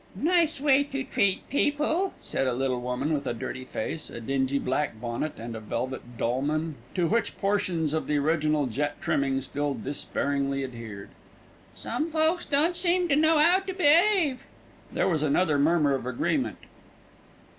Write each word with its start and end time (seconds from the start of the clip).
"Nice 0.15 0.59
way 0.59 0.83
to 0.85 1.03
treat 1.03 1.47
people," 1.47 2.15
said 2.19 2.47
a 2.47 2.53
little 2.55 2.81
woman 2.81 3.13
with 3.13 3.27
a 3.27 3.35
dirty 3.35 3.63
face, 3.65 4.09
a 4.09 4.19
dingy 4.19 4.57
black 4.57 4.99
bonnet 4.99 5.33
and 5.37 5.55
a 5.55 5.59
velvet 5.59 6.17
dolman, 6.17 6.73
to 6.95 7.05
which 7.07 7.37
portions 7.37 7.93
of 7.93 8.07
the 8.07 8.17
original 8.17 8.65
jet 8.65 8.99
trimming 8.99 9.39
still 9.41 9.75
despairingly 9.75 10.63
adhered. 10.63 11.09
"Some 11.75 12.07
folks 12.09 12.47
don't 12.47 12.75
seem 12.75 13.09
to 13.09 13.15
know 13.15 13.37
'ow 13.37 13.59
to 13.59 13.75
be'ave." 13.75 14.39
There 14.91 15.07
was 15.07 15.21
another 15.21 15.59
murmur 15.59 15.93
of 15.93 16.07
agreement. 16.07 16.57